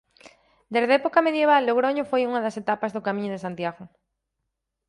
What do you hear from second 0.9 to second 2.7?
época medieval Logroño foi unha das